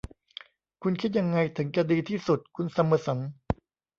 [0.83, 3.19] คุณคิดยังไงถึงจะดีที่สุด คุณซัมเมอร์สัน